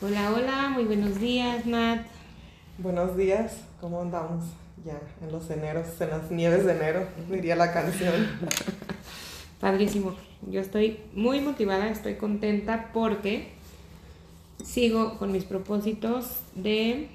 [0.00, 2.06] Hola, hola, muy buenos días, Nat.
[2.78, 4.44] Buenos días, ¿cómo andamos?
[4.84, 8.14] Ya, en los eneros, en las nieves de enero, diría la canción.
[9.60, 10.14] Padrísimo.
[10.48, 13.48] Yo estoy muy motivada, estoy contenta porque
[14.62, 17.08] sigo con mis propósitos de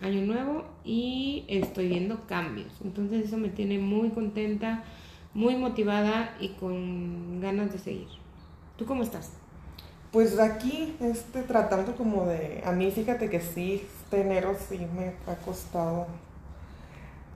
[0.00, 2.72] año nuevo y estoy viendo cambios.
[2.82, 4.82] Entonces eso me tiene muy contenta,
[5.32, 8.08] muy motivada y con ganas de seguir.
[8.76, 9.30] ¿Tú cómo estás?
[10.12, 15.12] Pues aquí, este, tratando como de, a mí fíjate que sí, este enero sí me
[15.32, 16.06] ha costado,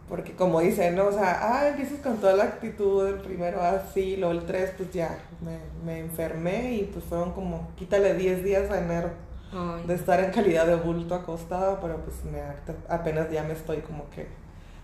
[0.09, 1.07] porque como dicen, ¿no?
[1.07, 4.93] O sea, ah, empiezas con toda la actitud, el primero así, luego el 3, pues
[4.93, 9.11] ya, me, me enfermé y pues fueron como, quítale 10 días a enero
[9.53, 12.41] Ay, de estar en calidad de bulto acostado, pero pues me,
[12.89, 14.27] apenas ya me estoy como que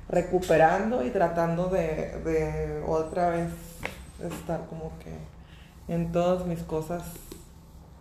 [0.08, 3.48] recuperando y tratando de, de otra vez
[4.22, 7.02] estar como que en todas mis cosas,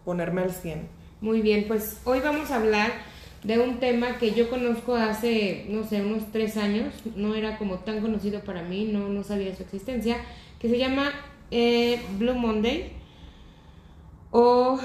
[0.06, 0.88] ponerme al 100.
[1.22, 2.92] Muy bien, pues hoy vamos a hablar
[3.44, 7.80] de un tema que yo conozco hace, no sé, unos tres años, no era como
[7.80, 10.18] tan conocido para mí, no, no sabía su existencia,
[10.60, 11.12] que se llama
[11.52, 12.94] eh, Blue Monday.
[14.32, 14.80] O,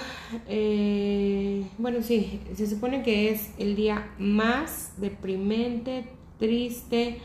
[0.48, 6.06] eh, bueno, sí, se supone que es el día más deprimente,
[6.39, 7.19] triste,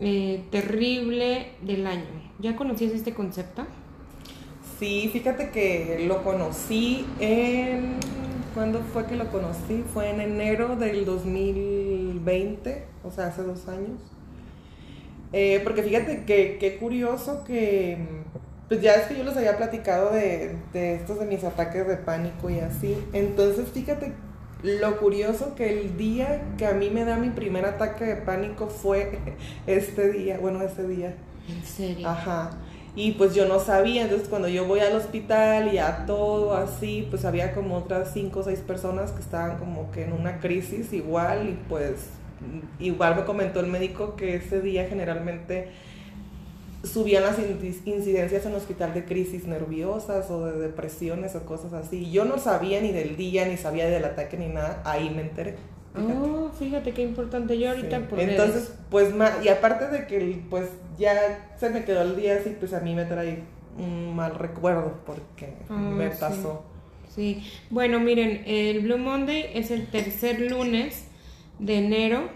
[0.00, 2.32] eh, terrible del año.
[2.38, 3.66] ¿Ya conocías este concepto?
[4.82, 8.00] Sí, fíjate que lo conocí en...
[8.52, 9.84] ¿Cuándo fue que lo conocí?
[9.94, 14.00] Fue en enero del 2020, o sea, hace dos años.
[15.32, 17.96] Eh, porque fíjate que qué curioso que,
[18.66, 21.96] pues ya es que yo les había platicado de, de estos de mis ataques de
[21.98, 22.98] pánico y así.
[23.12, 24.12] Entonces, fíjate
[24.64, 28.66] lo curioso que el día que a mí me da mi primer ataque de pánico
[28.66, 29.20] fue
[29.68, 31.14] este día, bueno, ese día.
[31.48, 32.08] ¿En serio?
[32.08, 32.50] Ajá.
[32.94, 37.06] Y pues yo no sabía, entonces cuando yo voy al hospital y a todo así,
[37.08, 40.92] pues había como otras cinco o seis personas que estaban como que en una crisis
[40.92, 42.08] igual y pues
[42.78, 45.70] igual me comentó el médico que ese día generalmente
[46.84, 52.10] subían las incidencias en el hospital de crisis nerviosas o de depresiones o cosas así.
[52.10, 55.56] Yo no sabía ni del día, ni sabía del ataque ni nada, ahí me enteré.
[55.94, 56.12] Fíjate.
[56.14, 57.58] Oh, fíjate qué importante.
[57.58, 58.04] Yo ahorita Sí.
[58.08, 59.14] por Entonces, pues,
[59.44, 62.94] y aparte de que, pues, ya se me quedó el día así, pues a mí
[62.94, 63.42] me trae
[63.78, 66.16] un mal recuerdo porque Ah, me sí.
[66.20, 66.64] pasó.
[67.14, 71.08] Sí, bueno, miren, el Blue Monday es el tercer lunes
[71.58, 72.30] de enero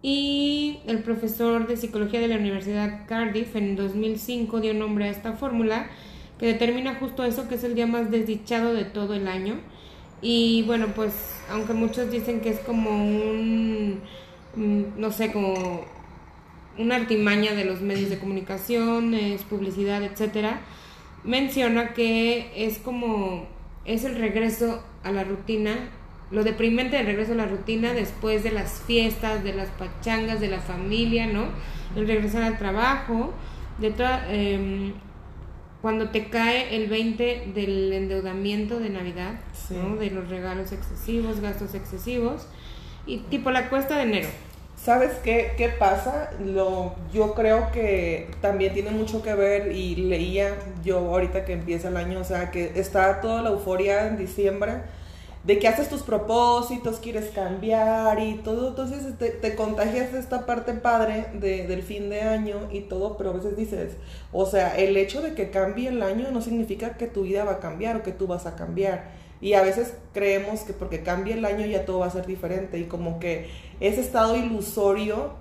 [0.00, 5.32] y el profesor de psicología de la Universidad Cardiff en 2005 dio nombre a esta
[5.32, 5.86] fórmula
[6.38, 9.60] que determina justo eso, que es el día más desdichado de todo el año.
[10.22, 11.12] Y bueno, pues
[11.50, 14.00] aunque muchos dicen que es como un,
[14.54, 15.84] mm, no sé, como
[16.78, 20.60] una artimaña de los medios de comunicación, es publicidad, etcétera,
[21.24, 23.46] menciona que es como
[23.84, 25.90] es el regreso a la rutina,
[26.30, 30.48] lo deprimente del regreso a la rutina después de las fiestas, de las pachangas, de
[30.48, 31.46] la familia, ¿no?
[31.96, 33.34] El regresar al trabajo,
[33.78, 34.94] de toda em,
[35.82, 39.74] cuando te cae el 20 del endeudamiento de Navidad, Sí.
[39.74, 39.96] ¿no?
[39.96, 42.46] De los regalos excesivos, gastos excesivos
[43.06, 44.28] y tipo la cuesta de enero.
[44.76, 46.30] ¿Sabes qué, qué pasa?
[46.44, 51.88] Lo, yo creo que también tiene mucho que ver y leía yo ahorita que empieza
[51.88, 54.78] el año, o sea, que está toda la euforia en diciembre
[55.44, 60.46] de que haces tus propósitos, quieres cambiar y todo, entonces te, te contagias de esta
[60.46, 63.96] parte padre de, del fin de año y todo, pero a veces dices,
[64.30, 67.52] o sea, el hecho de que cambie el año no significa que tu vida va
[67.52, 69.20] a cambiar o que tú vas a cambiar.
[69.40, 72.78] Y a veces creemos que porque cambie el año ya todo va a ser diferente
[72.78, 75.32] y como que ese estado ilusorio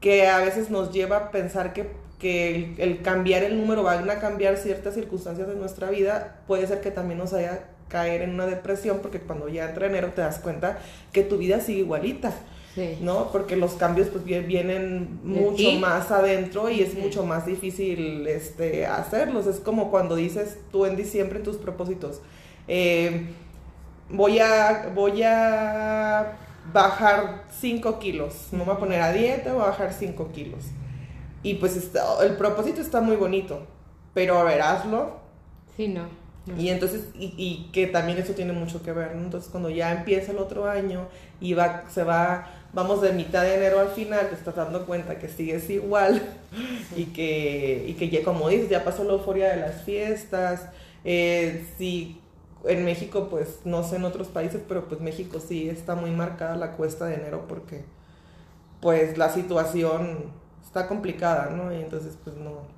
[0.00, 4.08] que a veces nos lleva a pensar que, que el, el cambiar el número van
[4.08, 8.30] a cambiar ciertas circunstancias de nuestra vida, puede ser que también nos haya caer en
[8.34, 10.78] una depresión porque cuando ya entra enero te das cuenta
[11.12, 12.32] que tu vida sigue igualita,
[12.74, 12.98] Sí.
[13.00, 13.32] ¿no?
[13.32, 18.26] Porque los cambios pues vie- vienen ¿De mucho más adentro y es mucho más difícil
[18.28, 19.46] este, hacerlos.
[19.48, 22.20] Es como cuando dices tú en diciembre tus propósitos,
[22.68, 23.26] eh,
[24.10, 26.36] voy a, voy a
[26.72, 30.64] bajar 5 kilos, no me voy a poner a dieta, voy a bajar 5 kilos.
[31.42, 33.66] Y pues está- el propósito está muy bonito,
[34.14, 35.16] pero a ver, hazlo.
[35.76, 36.02] Sí, no.
[36.56, 39.24] Y entonces, y, y que también eso tiene mucho que ver, ¿no?
[39.24, 41.08] Entonces cuando ya empieza el otro año
[41.40, 45.18] y va, se va, vamos de mitad de enero al final, te estás dando cuenta
[45.18, 46.22] que sigues igual
[46.96, 50.68] y que, y que ya, como dices, ya pasó la euforia de las fiestas,
[51.04, 52.20] eh, sí,
[52.64, 56.56] en México, pues no sé en otros países, pero pues México sí está muy marcada
[56.56, 57.84] la cuesta de enero porque
[58.80, 60.32] pues la situación
[60.64, 61.72] está complicada, ¿no?
[61.72, 62.77] Y entonces pues no.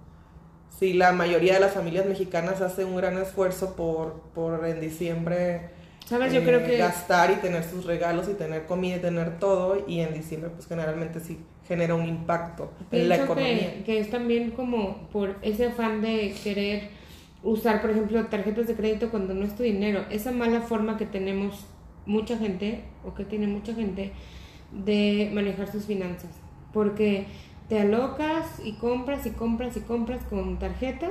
[0.80, 5.70] Sí, la mayoría de las familias mexicanas hace un gran esfuerzo por, por en diciembre
[6.06, 6.32] ¿Sabes?
[6.32, 6.76] Yo creo eh, que...
[6.78, 10.66] gastar y tener sus regalos y tener comida y tener todo y en diciembre pues
[10.66, 11.38] generalmente sí
[11.68, 13.74] genera un impacto en la economía.
[13.74, 16.88] que, que es también como por ese afán de querer
[17.42, 20.04] usar, por ejemplo, tarjetas de crédito cuando no es tu dinero.
[20.10, 21.66] Esa mala forma que tenemos
[22.06, 24.12] mucha gente, o que tiene mucha gente,
[24.72, 26.30] de manejar sus finanzas.
[26.72, 27.26] Porque
[27.70, 31.08] te alocas y compras y compras y compras con tarjeta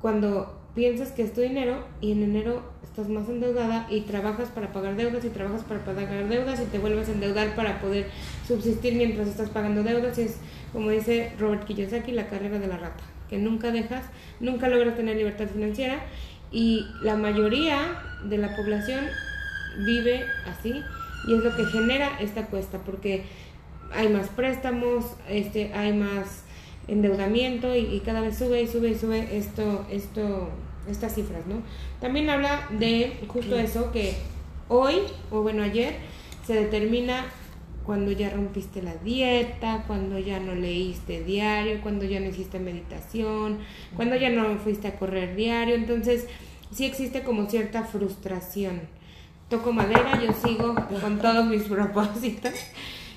[0.00, 4.72] cuando piensas que es tu dinero y en enero estás más endeudada y trabajas para
[4.72, 8.06] pagar deudas y trabajas para pagar deudas y te vuelves a endeudar para poder
[8.46, 10.16] subsistir mientras estás pagando deudas.
[10.16, 10.38] Y es
[10.72, 14.04] como dice Robert Kiyosaki la carrera de la rata que nunca dejas
[14.38, 16.04] nunca logras tener libertad financiera
[16.52, 19.06] y la mayoría de la población
[19.84, 20.84] vive así
[21.26, 23.24] y es lo que genera esta cuesta porque
[23.92, 26.44] hay más préstamos este hay más
[26.88, 30.50] endeudamiento y, y cada vez sube y sube y sube esto esto
[30.88, 31.62] estas cifras, ¿no?
[32.00, 34.14] También habla de justo eso, que
[34.68, 34.96] hoy,
[35.30, 35.94] o bueno, ayer,
[36.46, 37.26] se determina
[37.84, 43.58] cuando ya rompiste la dieta, cuando ya no leíste diario, cuando ya no hiciste meditación,
[43.94, 45.74] cuando ya no fuiste a correr diario.
[45.74, 46.26] Entonces,
[46.72, 48.82] sí existe como cierta frustración.
[49.50, 52.52] Toco madera, yo sigo con todos mis propósitos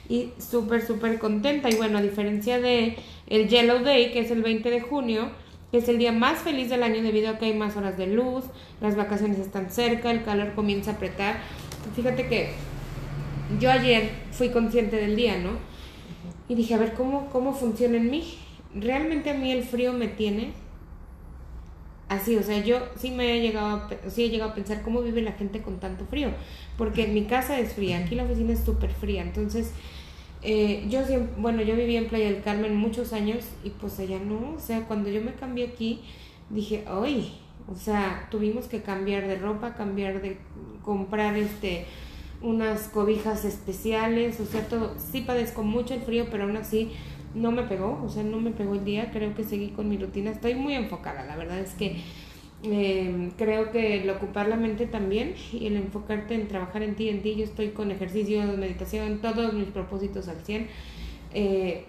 [0.09, 1.69] y súper, súper contenta.
[1.69, 5.29] Y bueno, a diferencia de el Yellow Day, que es el 20 de junio,
[5.71, 8.07] que es el día más feliz del año debido a que hay más horas de
[8.07, 8.45] luz,
[8.81, 11.39] las vacaciones están cerca, el calor comienza a apretar.
[11.95, 12.51] Fíjate que
[13.59, 15.51] yo ayer fui consciente del día, ¿no?
[16.47, 18.37] Y dije, a ver, ¿cómo, cómo funciona en mí?
[18.73, 20.53] Realmente a mí el frío me tiene
[22.09, 25.21] así, o sea, yo sí me he llegado sí he llegado a pensar cómo vive
[25.21, 26.29] la gente con tanto frío,
[26.77, 29.71] porque en mi casa es fría, aquí la oficina es súper fría, entonces
[30.49, 34.17] eh, yo siempre, bueno, yo viví en Playa del Carmen muchos años y pues allá
[34.17, 35.99] no, o sea, cuando yo me cambié aquí,
[36.49, 37.37] dije, ay,
[37.69, 40.37] o sea, tuvimos que cambiar de ropa, cambiar de
[40.83, 41.85] comprar este
[42.41, 46.93] unas cobijas especiales, o sea, todo, sí padezco mucho el frío, pero aún así
[47.35, 49.97] no me pegó, o sea, no me pegó el día, creo que seguí con mi
[49.97, 51.97] rutina, estoy muy enfocada, la verdad es que
[52.63, 57.09] eh, creo que el ocupar la mente también y el enfocarte en trabajar en ti,
[57.09, 60.67] en ti, yo estoy con ejercicio, meditación, todos mis propósitos al 100,
[61.33, 61.85] eh,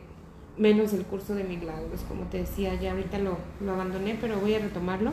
[0.59, 4.55] menos el curso de milagros, como te decía, ya ahorita lo, lo abandoné, pero voy
[4.55, 5.13] a retomarlo.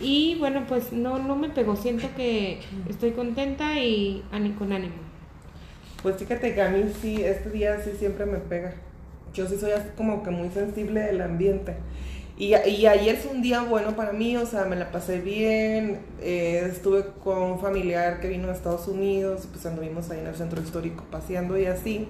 [0.00, 2.58] Y bueno, pues no, no me pegó, siento que
[2.88, 4.24] estoy contenta y
[4.58, 4.94] con ánimo.
[6.02, 8.74] Pues fíjate que a mí sí, este día sí siempre me pega.
[9.32, 11.76] Yo sí soy así como que muy sensible del ambiente.
[12.36, 16.68] Y, ayer fue un día bueno para mí, o sea, me la pasé bien, eh,
[16.68, 20.60] estuve con un familiar que vino de Estados Unidos, pues anduvimos ahí en el centro
[20.60, 22.08] histórico paseando y así.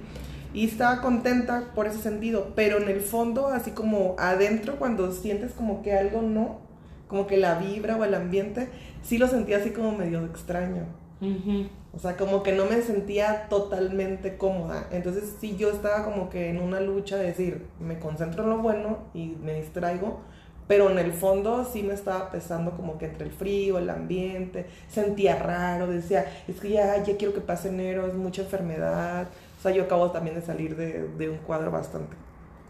[0.55, 5.53] Y estaba contenta por ese sentido, pero en el fondo, así como adentro, cuando sientes
[5.53, 6.61] como que algo no,
[7.07, 8.71] como que la vibra o el ambiente,
[9.03, 11.04] sí lo sentía así como medio extraño.
[11.21, 11.69] Ujú.
[11.93, 14.89] O sea, como que no me sentía totalmente cómoda.
[14.91, 18.59] Entonces sí, yo estaba como que en una lucha de decir, me concentro en lo
[18.59, 20.21] bueno y me distraigo,
[20.67, 24.67] pero en el fondo sí me estaba pesando como que entre el frío, el ambiente,
[24.89, 29.29] sentía raro, decía, es que ya, ya quiero que pase enero, es mucha enfermedad.
[29.59, 32.17] O sea, yo acabo también de salir de, de un cuadro bastante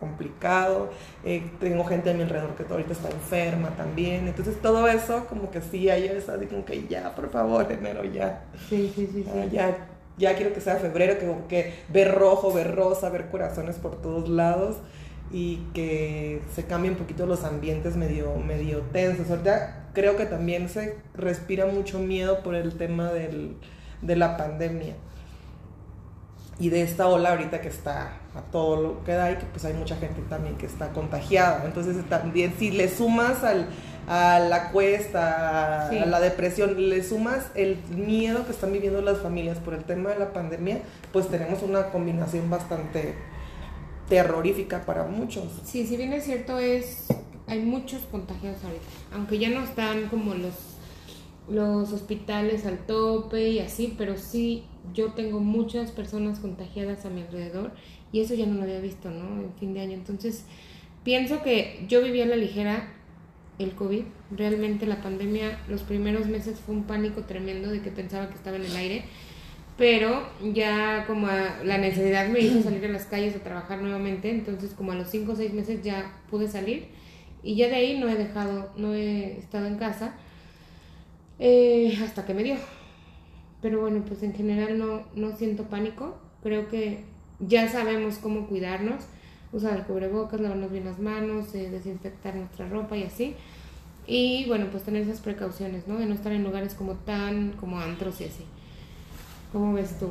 [0.04, 0.90] complicado,
[1.24, 5.50] eh, tengo gente a mi alrededor que ahorita está enferma también, entonces todo eso como
[5.50, 8.44] que sí, estaba así como que ya, por favor, enero ya.
[8.68, 9.30] Sí, sí, sí, sí.
[9.34, 13.76] Ah, ya, ya quiero que sea febrero, que, que ver rojo, ver rosa, ver corazones
[13.76, 14.76] por todos lados
[15.32, 19.30] y que se cambien un poquito los ambientes medio, medio tensos.
[19.30, 23.56] Ahorita creo que también se respira mucho miedo por el tema del,
[24.02, 24.94] de la pandemia
[26.60, 29.64] y de esta ola ahorita que está a todo lo que da y que pues
[29.64, 31.62] hay mucha gente también que está contagiada.
[31.64, 33.66] Entonces también si le sumas al,
[34.08, 35.98] a la cuesta, a, Sí.
[35.98, 40.10] a la depresión, le sumas el miedo que están viviendo las familias por el tema
[40.10, 40.80] de la pandemia,
[41.12, 43.14] pues tenemos una combinación bastante
[44.08, 45.44] terrorífica para muchos.
[45.64, 47.06] Sí, si bien es cierto, es
[47.46, 48.82] hay muchos contagiados ahorita,
[49.14, 50.54] aunque ya no están como los
[51.48, 57.22] los hospitales al tope y así, pero sí yo tengo muchas personas contagiadas a mi
[57.22, 57.72] alrededor
[58.12, 59.42] y eso ya no lo había visto, ¿no?
[59.42, 59.94] En fin de año.
[59.94, 60.44] Entonces,
[61.02, 62.92] pienso que yo vivía a la ligera
[63.58, 64.04] el COVID.
[64.36, 68.56] Realmente la pandemia, los primeros meses fue un pánico tremendo de que pensaba que estaba
[68.56, 69.04] en el aire.
[69.76, 74.72] Pero ya como la necesidad me hizo salir a las calles a trabajar nuevamente, entonces
[74.72, 76.86] como a los 5 o 6 meses ya pude salir
[77.42, 80.14] y ya de ahí no he dejado, no he estado en casa
[81.38, 82.56] eh, hasta que me dio.
[83.62, 87.04] Pero bueno, pues en general no, no siento pánico, creo que
[87.40, 89.04] ya sabemos cómo cuidarnos,
[89.52, 93.34] usar el cubrebocas, lavarnos bien las manos, eh, desinfectar nuestra ropa y así.
[94.06, 95.96] Y bueno, pues tener esas precauciones, ¿no?
[95.96, 98.44] De no estar en lugares como tan, como antros y así.
[99.52, 100.10] ¿Cómo ves tú?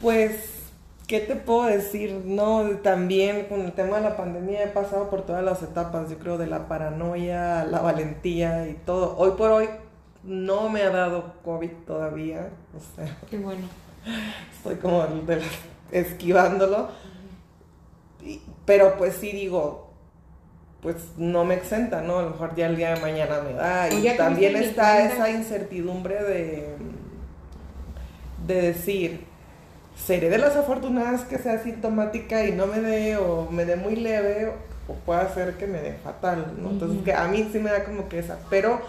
[0.00, 0.61] Pues
[1.06, 2.22] ¿Qué te puedo decir?
[2.24, 6.18] No, también con el tema de la pandemia he pasado por todas las etapas, yo
[6.18, 9.16] creo, de la paranoia, la valentía y todo.
[9.18, 9.68] Hoy por hoy
[10.22, 13.18] no me ha dado COVID todavía, o sea.
[13.28, 13.66] Qué bueno.
[14.56, 15.04] Estoy como
[15.90, 16.88] esquivándolo.
[18.64, 19.90] pero pues sí digo,
[20.80, 22.18] pues no me exenta, ¿no?
[22.18, 23.88] A lo mejor ya el día de mañana me da.
[23.92, 26.76] Y también está esa incertidumbre de,
[28.46, 29.31] de decir,
[29.96, 33.96] seré de las afortunadas que sea sintomática y no me dé o me dé muy
[33.96, 34.52] leve
[34.88, 36.70] o puede ser que me dé fatal, ¿no?
[36.70, 38.80] Entonces, que a mí sí me da como que esa, pero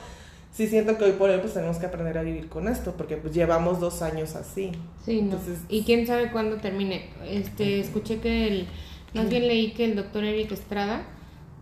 [0.51, 3.17] sí siento que hoy por hoy pues tenemos que aprender a vivir con esto, porque
[3.17, 4.71] pues llevamos dos años así.
[5.05, 7.09] Sí, Entonces, y quién sabe cuándo termine.
[7.27, 8.67] Este, escuché que el,
[9.13, 11.03] más bien leí que el doctor Eric Estrada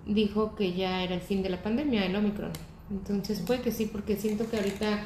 [0.06, 2.52] dijo que ya era el fin de la pandemia, el Omicron.
[2.90, 5.06] Entonces puede que sí, porque siento que ahorita,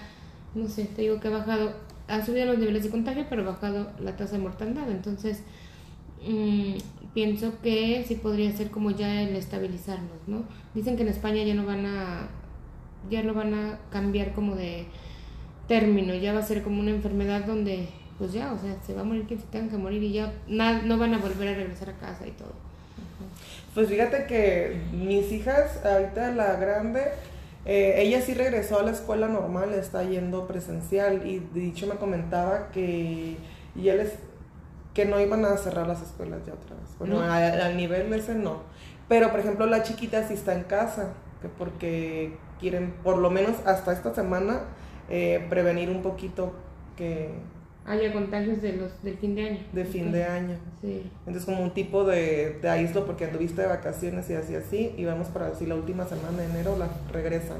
[0.56, 1.74] no sé, te digo que ha bajado
[2.08, 4.90] ha subido los niveles de contagio, pero ha bajado la tasa de mortandad.
[4.90, 5.44] Entonces,
[6.26, 6.76] mm,
[7.14, 10.44] pienso que sí podría ser como ya el estabilizarnos, ¿no?
[10.74, 12.28] Dicen que en España ya no van a,
[13.10, 14.86] ya no van a cambiar como de
[15.68, 19.02] término, ya va a ser como una enfermedad donde, pues ya, o sea, se va
[19.02, 21.90] a morir quien se tenga que morir y ya no van a volver a regresar
[21.90, 22.54] a casa y todo.
[23.74, 27.02] Pues fíjate que mis hijas, ahorita la grande,
[27.66, 32.70] eh, ella sí regresó a la escuela normal, está yendo presencial y dicho me comentaba
[32.72, 33.38] que
[33.76, 34.14] ya les
[34.94, 36.98] que no iban a cerrar las escuelas ya otra vez.
[36.98, 38.62] Bueno, al nivel ese no.
[39.10, 43.56] Pero por ejemplo la chiquita sí está en casa, que porque quieren por lo menos
[43.66, 44.62] hasta esta semana
[45.10, 46.54] eh, prevenir un poquito
[46.96, 47.32] que
[47.86, 49.60] haya contagios de los del fin de año.
[49.72, 50.58] De fin de año.
[50.82, 51.10] Sí.
[51.20, 55.06] Entonces como un tipo de, de aíslo porque anduviste de vacaciones y así así y
[55.06, 57.58] vamos para así la última semana de enero la regresan.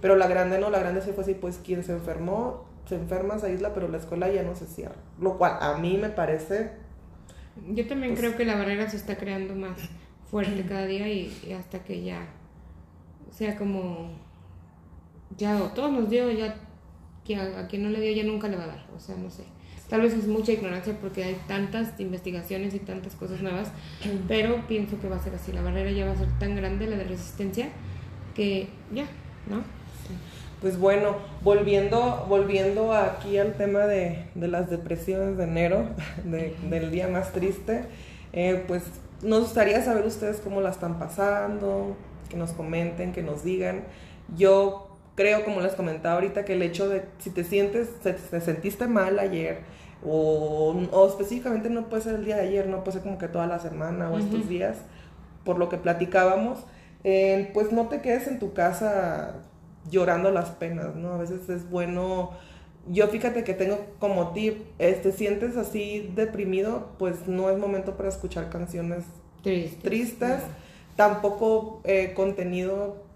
[0.00, 3.38] Pero la grande no, la grande sí fue así, pues quien se enfermó, se enferma,
[3.38, 4.96] se aísla, pero la escuela ya no se cierra.
[5.20, 6.72] Lo cual a mí me parece...
[7.68, 9.78] Yo también pues creo que la barrera se está creando más
[10.30, 12.26] fuerte cada día y, hasta que ya
[13.30, 14.10] sea como
[15.36, 16.56] ya todos nos dio ya
[17.24, 19.16] que a, a, quien no le dio ya nunca le va a dar o sea
[19.16, 19.44] no sé
[19.90, 23.72] Tal vez es mucha ignorancia porque hay tantas investigaciones y tantas cosas nuevas,
[24.28, 25.52] pero pienso que va a ser así.
[25.52, 27.68] La barrera ya va a ser tan grande, la de resistencia,
[28.34, 29.04] que ya,
[29.48, 29.62] ¿no?
[30.60, 35.88] Pues bueno, volviendo, volviendo aquí al tema de, las depresiones de enero,
[36.24, 37.86] del día más triste,
[38.32, 38.84] eh, pues
[39.22, 41.96] nos gustaría saber ustedes cómo la están pasando,
[42.28, 43.84] que nos comenten, que nos digan.
[44.36, 48.86] Yo creo, como les comentaba ahorita, que el hecho de si te sientes, te sentiste
[48.86, 49.60] mal ayer,
[50.04, 53.28] o, o, específicamente no puede ser el día de ayer, no puede ser como que
[53.28, 54.78] toda la semana o estos días,
[55.44, 56.58] por lo que platicábamos,
[57.04, 59.34] eh, pues no te quedes en tu casa
[59.90, 61.12] llorando las penas, ¿no?
[61.12, 62.30] A veces es bueno,
[62.88, 68.08] yo fíjate que tengo como tip, te sientes así deprimido, pues no es momento para
[68.08, 69.04] escuchar canciones
[69.42, 70.40] tristes,
[70.96, 73.09] tampoco eh, contenido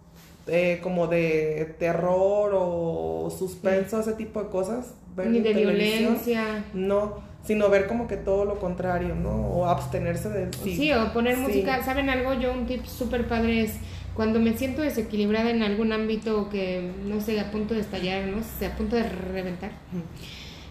[0.47, 6.65] eh, como de terror o suspenso, ese tipo de cosas ni de violencia.
[6.75, 9.31] No, sino ver como que todo lo contrario, ¿no?
[9.31, 10.53] O abstenerse de...
[10.63, 11.83] Sí, sí o poner música.
[11.83, 12.35] ¿Saben algo?
[12.35, 13.75] Yo un tip súper padre es
[14.15, 18.43] cuando me siento desequilibrada en algún ámbito que, no sé, a punto de estallar, no
[18.43, 19.73] sé, a punto de reventar,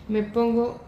[0.08, 0.82] me pongo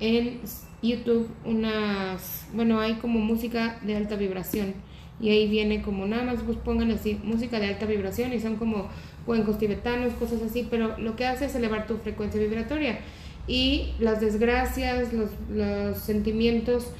[0.00, 0.40] en
[0.82, 4.74] YouTube unas, bueno, hay como música de alta vibración
[5.20, 8.56] y ahí viene como nada más pues pongan así música de alta vibración y son
[8.56, 8.88] como
[9.26, 13.00] cuencos tibetanos, cosas así, pero lo que hace es elevar tu frecuencia vibratoria
[13.46, 16.92] y las desgracias, los, los sentimientos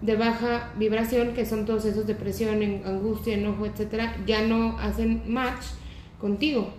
[0.00, 5.64] de baja vibración, que son todos esos depresión, angustia, enojo, etcétera, ya no hacen match
[6.20, 6.70] contigo.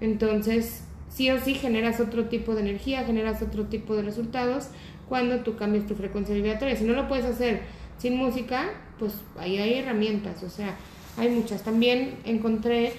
[0.00, 4.68] Entonces, sí o sí generas otro tipo de energía, generas otro tipo de resultados
[5.08, 6.76] cuando tú cambias tu frecuencia vibratoria.
[6.76, 7.62] Si no lo puedes hacer
[7.98, 10.76] sin música, pues ahí hay herramientas, o sea,
[11.16, 11.62] hay muchas.
[11.62, 12.92] También encontré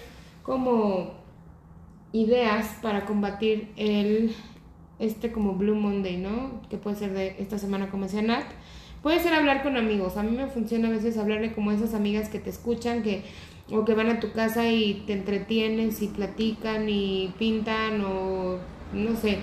[0.44, 1.13] como
[2.12, 4.36] ideas para combatir el
[5.00, 6.62] este como Blue Monday, ¿no?
[6.70, 8.46] Que puede ser de esta semana como decía Nat.
[9.01, 10.18] Puede ser hablar con amigos.
[10.18, 13.24] A mí me funciona a veces hablarle como esas amigas que te escuchan, que
[13.72, 18.58] o que van a tu casa y te entretienes y platican y pintan o
[18.94, 19.39] no sé,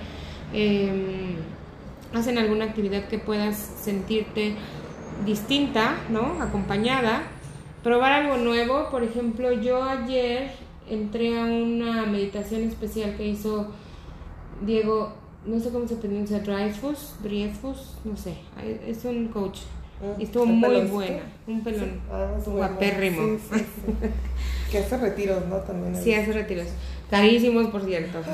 [0.53, 1.37] em,
[2.13, 4.55] hacen alguna actividad que puedas sentirte
[5.25, 6.43] distinta, ¿no?
[6.43, 7.23] Acompañada.
[7.83, 8.91] Probar algo nuevo.
[8.91, 10.51] Por ejemplo, yo ayer
[10.89, 13.69] entré a una meditación especial que hizo
[14.61, 15.13] Diego,
[15.45, 18.37] no sé cómo se pronuncia, Dreyfus, Dreyfus, no sé,
[18.87, 19.61] es un coach.
[20.01, 23.39] Ah, y estuvo muy buena, un pelón, ah, guapérrimo.
[24.71, 25.59] Que hace retiros, ¿no?
[25.59, 25.95] También.
[25.95, 26.67] Sí, hace retiros.
[27.11, 28.21] Carísimos, por cierto.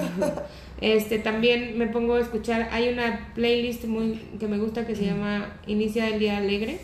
[0.81, 5.05] Este, también me pongo a escuchar, hay una playlist muy que me gusta que se
[5.05, 6.81] llama Inicia el día alegre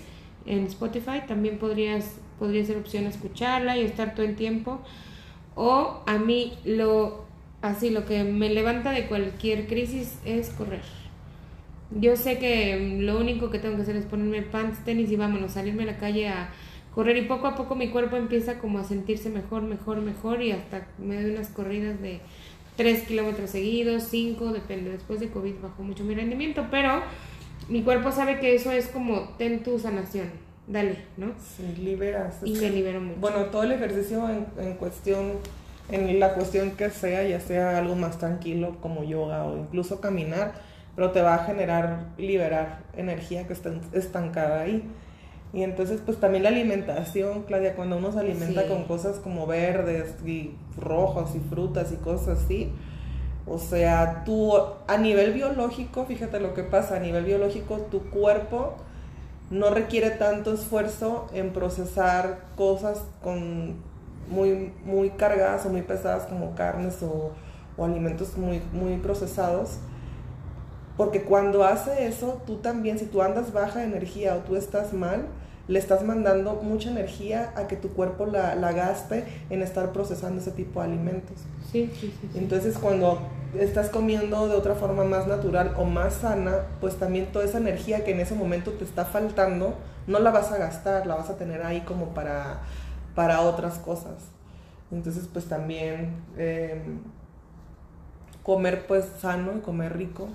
[0.46, 4.80] en Spotify, también podrías podría ser opción escucharla y estar todo el tiempo.
[5.56, 7.24] O a mí lo
[7.60, 10.82] así lo que me levanta de cualquier crisis es correr.
[11.90, 15.52] Yo sé que lo único que tengo que hacer es ponerme pants, tenis y vámonos,
[15.52, 16.50] salirme a la calle a
[16.98, 20.50] correr y poco a poco mi cuerpo empieza como a sentirse mejor, mejor, mejor y
[20.50, 22.18] hasta me doy unas corridas de
[22.74, 24.90] 3 kilómetros seguidos, 5, depende.
[24.90, 27.02] Después de COVID bajó mucho mi rendimiento, pero
[27.68, 30.28] mi cuerpo sabe que eso es como ten tu sanación,
[30.66, 31.34] dale, ¿no?
[31.38, 32.38] Sí, liberas.
[32.42, 33.20] Y me libero mucho.
[33.20, 35.34] Bueno, todo el ejercicio en, en cuestión,
[35.92, 40.54] en la cuestión que sea, ya sea algo más tranquilo como yoga o incluso caminar,
[40.96, 44.82] pero te va a generar liberar energía que está estancada ahí.
[45.52, 48.68] Y entonces, pues también la alimentación, Claudia, cuando uno se alimenta Sí.
[48.68, 52.70] con cosas como verdes y rojos y frutas y cosas así,
[53.46, 54.52] o sea, tú
[54.86, 58.74] a nivel biológico, fíjate lo que pasa, a nivel biológico tu cuerpo
[59.50, 63.76] no requiere tanto esfuerzo en procesar cosas con
[64.30, 67.32] muy, muy cargadas o muy pesadas como carnes o,
[67.78, 69.78] o alimentos muy, muy procesados.
[70.98, 74.92] Porque cuando hace eso, tú también, si tú andas baja de energía o tú estás
[74.92, 75.26] mal,
[75.68, 80.40] le estás mandando mucha energía a que tu cuerpo la, la gaste en estar procesando
[80.40, 81.36] ese tipo de alimentos.
[81.70, 82.28] Sí, sí, sí.
[82.32, 82.38] sí.
[82.38, 83.20] Entonces cuando
[83.56, 88.02] estás comiendo de otra forma más natural o más sana, pues también toda esa energía
[88.02, 89.74] que en ese momento te está faltando,
[90.08, 92.62] no la vas a gastar, la vas a tener ahí como para,
[93.14, 94.16] para otras cosas.
[94.90, 96.82] Entonces pues también eh,
[98.42, 100.28] comer pues sano y comer rico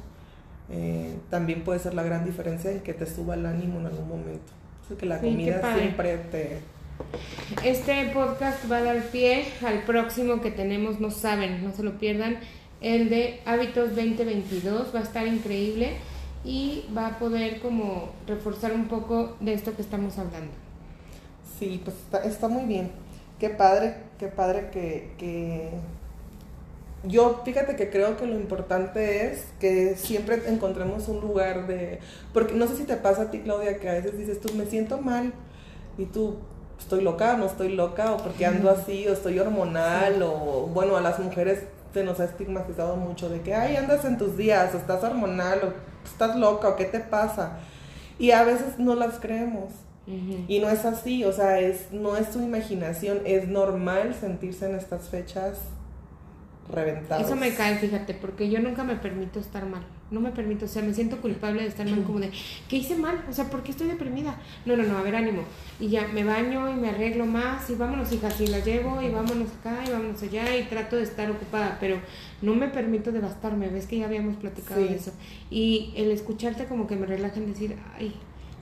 [0.70, 4.08] eh, también puede ser la gran diferencia en que te suba el ánimo en algún
[4.08, 4.52] momento.
[4.86, 6.60] Así que la Sí, comida siempre te...
[7.64, 11.98] Este podcast va a dar pie al próximo que tenemos, no saben, no se lo
[11.98, 12.38] pierdan,
[12.82, 15.98] el de Hábitos 2022, va a estar increíble
[16.44, 20.52] y va a poder como reforzar un poco de esto que estamos hablando.
[21.60, 22.92] Sí, pues está, está muy bien.
[23.40, 25.70] Qué padre, qué padre que, que...
[27.04, 32.00] Yo, fíjate que creo que lo importante es que siempre encontremos un lugar de...
[32.34, 34.66] Porque no sé si te pasa a ti, Claudia, que a veces dices, tú me
[34.66, 35.34] siento mal
[35.98, 36.38] y tú,
[36.80, 40.96] estoy loca o no estoy loca, o porque ando así, o estoy hormonal, o bueno,
[40.96, 41.64] a las mujeres
[41.94, 45.60] se nos ha estigmatizado mucho de que, ay, andas en tus días, o estás hormonal,
[45.64, 47.60] o estás loca, o qué te pasa.
[48.18, 49.72] Y a veces no las creemos.
[50.06, 54.76] Y no es así, o sea, es, no es tu imaginación, es normal sentirse en
[54.76, 55.60] estas fechas
[56.72, 57.26] reventadas.
[57.26, 59.82] Eso me cae, fíjate, porque yo nunca me permito estar mal.
[60.12, 62.30] No me permito, o sea, me siento culpable de estar mal, como de,
[62.70, 63.24] ¿qué hice mal?
[63.30, 64.40] O sea, ¿por qué estoy deprimida?
[64.66, 65.42] No, no, no, a ver, ánimo.
[65.80, 69.10] Y ya me baño y me arreglo más y vámonos, hijas, y la llevo y
[69.10, 71.98] vámonos acá y vámonos allá y trato de estar ocupada, pero
[72.42, 73.70] no me permito devastarme.
[73.70, 74.88] Ves que ya habíamos platicado Sí.
[74.88, 75.12] de eso.
[75.50, 78.14] Y el escucharte como que me relaja en decir, ay,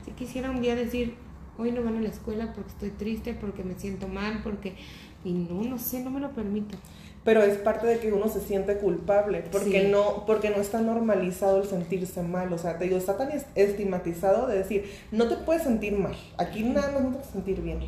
[0.06, 1.16] si quisiera un día decir,
[1.58, 4.76] hoy no van a la escuela porque estoy triste, porque me siento mal, porque...
[5.24, 6.76] Y no, no sé, no me lo permito.
[7.24, 9.88] Pero es parte de que uno se siente culpable, porque Sí.
[9.92, 12.52] no, porque no está normalizado el sentirse mal.
[12.52, 16.16] O sea, te digo, está tan es- estigmatizado de decir, no te puedes sentir mal,
[16.38, 17.80] aquí nada más no te puedes sentir bien.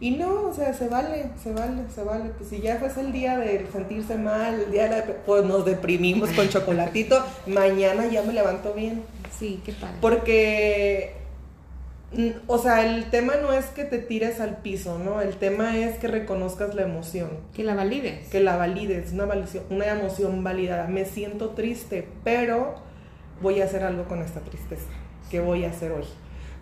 [0.00, 2.30] Y no, o sea, se vale, se vale, se vale.
[2.38, 5.64] Pues si ya fuese el día de sentirse mal, el día de la pues nos
[5.66, 9.02] deprimimos con chocolatito, mañana ya me levanto bien.
[9.38, 9.96] Sí, qué padre.
[10.00, 11.14] Porque,
[12.48, 15.20] o sea, el tema no es que te tires al piso, ¿no?
[15.20, 18.28] El tema es que reconozcas la emoción, Que la valides.
[18.28, 19.28] que la valides, una,
[19.70, 20.88] una emoción validada.
[20.88, 22.74] Me siento triste, pero
[23.40, 24.88] voy a hacer algo con esta tristeza.
[25.30, 26.04] ¿Qué voy a hacer hoy?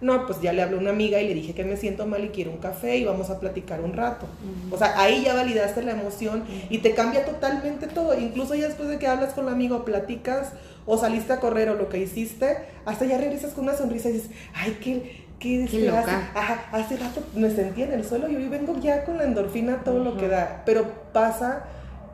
[0.00, 2.22] No, pues ya le hablé a una amiga y le dije que me siento mal
[2.24, 4.26] y quiero un café y vamos a platicar un rato.
[4.70, 8.16] O sea, ahí ya validaste la emoción y te cambia totalmente todo.
[8.16, 10.52] Incluso ya después de que hablas con el amigo, platicas
[10.86, 14.12] o saliste a correr o lo que hiciste, hasta ya regresas con una sonrisa y
[14.12, 16.30] dices, ay, qué, qué, Qué este, hace, loca.
[16.34, 19.82] ajá, hace rato me sentía en el suelo y hoy vengo ya con la endorfina
[19.84, 20.18] todo lo Ujú.
[20.20, 20.62] que da.
[20.66, 21.64] Pero pasa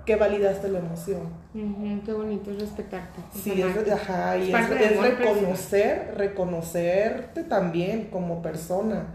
[0.04, 1.22] que validaste la emoción.
[1.54, 3.20] Ujú, qué bonito es respetarte.
[3.32, 3.92] Sí, es es, amarte.
[3.92, 9.06] ajá, y Es es, es reconocer, reconocerte también como persona,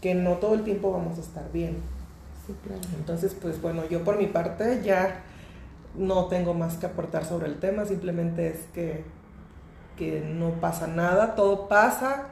[0.00, 1.78] que no todo el tiempo vamos a estar bien.
[2.46, 2.80] Sí, claro.
[2.96, 5.22] Entonces, pues bueno, yo por mi parte ya
[5.96, 9.04] no tengo más que aportar sobre el tema, simplemente es que,
[9.96, 12.28] que no pasa nada, todo pasa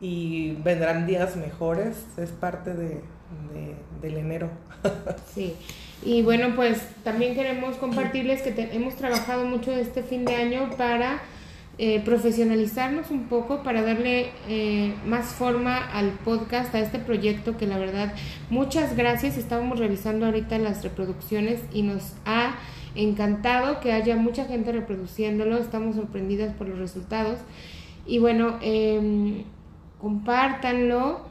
[0.00, 2.88] y vendrán días mejores, es parte de,
[3.52, 4.50] de- del enero.
[5.34, 5.54] Sí.
[6.04, 10.70] Y bueno, pues también queremos compartirles que te- hemos trabajado mucho este fin de año
[10.76, 11.22] para
[11.78, 17.66] eh, profesionalizarnos un poco para darle eh, más forma al podcast, a este proyecto que
[17.66, 18.12] la verdad,
[18.50, 19.38] muchas gracias.
[19.38, 22.54] Estábamos revisando ahorita las reproducciones y nos ha
[22.94, 25.56] encantado que haya mucha gente reproduciéndolo.
[25.56, 27.38] Estamos sorprendidas por los resultados.
[28.06, 29.44] Y bueno, eh,
[30.04, 31.22] compártanlo.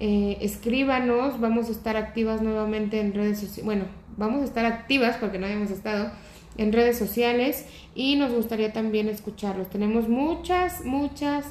[0.00, 3.84] Eh, escríbanos, vamos a estar activas nuevamente en redes sociales, bueno,
[4.16, 6.10] vamos a estar activas porque no habíamos estado
[6.56, 9.68] en redes sociales y nos gustaría también escucharlos.
[9.68, 11.44] Tenemos muchas, muchas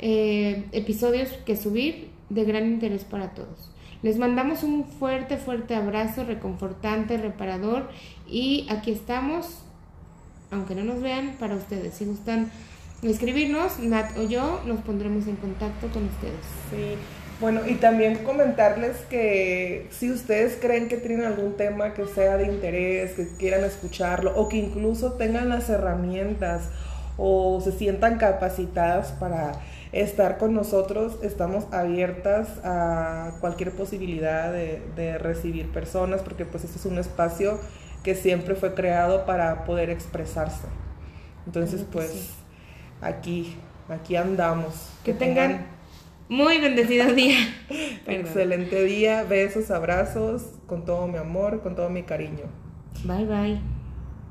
[0.00, 3.72] eh, episodios que subir de gran interés para todos.
[4.02, 7.88] Les mandamos un fuerte, fuerte abrazo, reconfortante, reparador
[8.28, 9.62] y aquí estamos,
[10.50, 11.94] aunque no nos vean, para ustedes.
[11.94, 12.50] Si gustan
[13.02, 16.44] escribirnos, Nat o yo nos pondremos en contacto con ustedes.
[16.70, 16.96] Sí.
[17.40, 22.46] Bueno, y también comentarles que si ustedes creen que tienen algún tema que sea de
[22.46, 26.68] interés, que quieran escucharlo, o que incluso tengan las herramientas
[27.16, 29.52] o se sientan capacitadas para
[29.92, 36.86] estar con nosotros, estamos abiertas a cualquier posibilidad de, recibir personas, porque pues este es
[36.86, 37.60] un espacio
[38.02, 40.66] que siempre fue creado para poder expresarse.
[41.46, 42.37] Entonces, pues
[43.00, 43.56] aquí,
[43.88, 44.90] aquí andamos.
[45.04, 45.66] Que, tengan
[46.28, 47.38] muy bendecido día.
[48.06, 52.44] Excelente día, besos, abrazos, con todo mi amor, con todo mi cariño.
[53.04, 53.77] Bye bye.